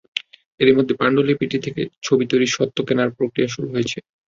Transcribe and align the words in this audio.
এরই 0.59 0.77
মধ্যে 0.77 0.93
পাণ্ডুলিপিটি 0.99 1.57
থেকে 1.65 1.81
ছবি 2.03 2.23
তৈরির 2.29 2.55
স্বত্ব 2.55 2.77
কেনার 2.87 3.09
প্রক্রিয়া 3.17 3.49
শুরু 3.49 3.67
হয়েছে। 3.73 3.97